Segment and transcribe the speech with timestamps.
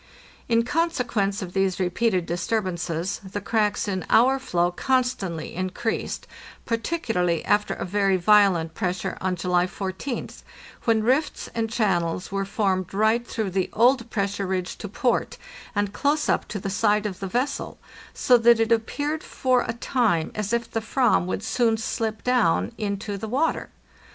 [0.49, 6.25] In consequence of these repeated disturbances the cracks in our floe constantly increased,
[6.65, 10.41] par ticularly after a very violent pressure on July 14th,
[10.85, 15.37] when rifts and channels were formed right through the old pressure ridge to port,
[15.75, 17.77] and close up to the side of the vessel,
[18.11, 22.71] so that it ap peared fora time as if the "va would soon slip down
[22.79, 23.69] into the water.